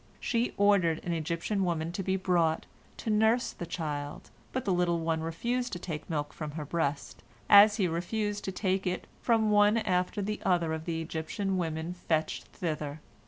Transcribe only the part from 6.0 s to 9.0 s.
milk from her breast, as he refused to take